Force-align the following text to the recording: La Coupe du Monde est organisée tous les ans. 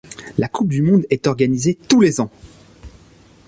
La 0.39 0.47
Coupe 0.47 0.69
du 0.69 0.81
Monde 0.81 1.05
est 1.11 1.27
organisée 1.27 1.75
tous 1.75 2.01
les 2.01 2.21
ans. 2.21 2.31